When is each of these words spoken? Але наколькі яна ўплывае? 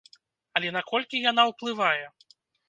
Але 0.59 0.71
наколькі 0.77 1.21
яна 1.27 1.45
ўплывае? 1.51 2.05